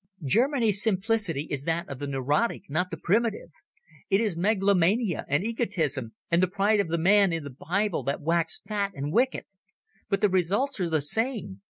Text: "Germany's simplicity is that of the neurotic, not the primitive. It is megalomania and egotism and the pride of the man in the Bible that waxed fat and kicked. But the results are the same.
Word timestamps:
"Germany's 0.25 0.81
simplicity 0.81 1.43
is 1.51 1.65
that 1.65 1.87
of 1.87 1.99
the 1.99 2.07
neurotic, 2.07 2.63
not 2.71 2.89
the 2.89 2.97
primitive. 2.97 3.51
It 4.09 4.19
is 4.19 4.35
megalomania 4.35 5.25
and 5.29 5.43
egotism 5.43 6.13
and 6.31 6.41
the 6.41 6.47
pride 6.47 6.79
of 6.79 6.87
the 6.87 6.97
man 6.97 7.31
in 7.31 7.43
the 7.43 7.51
Bible 7.51 8.01
that 8.05 8.19
waxed 8.19 8.63
fat 8.67 8.93
and 8.95 9.15
kicked. 9.31 9.47
But 10.09 10.21
the 10.21 10.29
results 10.29 10.79
are 10.79 10.89
the 10.89 11.01
same. 11.03 11.59